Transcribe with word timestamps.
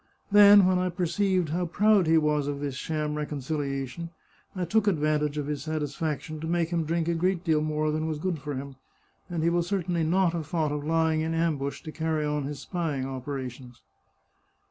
Then, 0.31 0.65
when 0.65 0.79
I 0.79 0.89
perceived 0.89 1.49
how 1.49 1.67
proud 1.67 2.07
he 2.07 2.17
was 2.17 2.47
of 2.47 2.59
this 2.59 2.73
sham 2.73 3.13
reconciliation, 3.13 4.09
I 4.55 4.65
took 4.65 4.87
advantage 4.87 5.37
of 5.37 5.45
his 5.45 5.61
satis 5.61 5.93
faction 5.93 6.39
to 6.39 6.47
make 6.47 6.69
him 6.71 6.85
drink 6.85 7.07
a 7.07 7.13
great 7.13 7.43
deal 7.43 7.61
more 7.61 7.91
than 7.91 8.07
was 8.07 8.17
good 8.17 8.39
for 8.39 8.55
him, 8.55 8.77
and 9.29 9.43
he 9.43 9.51
will 9.51 9.61
certainly 9.61 10.03
not 10.03 10.33
have 10.33 10.47
thought 10.47 10.71
of 10.71 10.83
lying 10.83 11.21
in 11.21 11.35
ambush 11.35 11.83
to 11.83 11.91
carry 11.91 12.25
on 12.25 12.45
his 12.45 12.57
spying 12.61 13.05
operations." 13.05 13.83